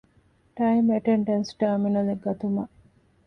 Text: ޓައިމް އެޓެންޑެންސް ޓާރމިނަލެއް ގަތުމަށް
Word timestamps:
ޓައިމް 0.55 0.89
އެޓެންޑެންސް 0.91 1.51
ޓާރމިނަލެއް 1.59 2.23
ގަތުމަށް 2.25 2.73